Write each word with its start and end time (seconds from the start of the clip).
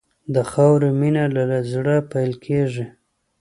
د 0.33 0.35
خاورې 0.51 0.89
مینه 0.99 1.23
له 1.35 1.43
زړه 1.71 1.95
پیل 2.11 2.31
کېږي. 2.45 2.85